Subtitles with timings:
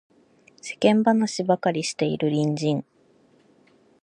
[0.63, 2.83] 世間話ばかりしている隣人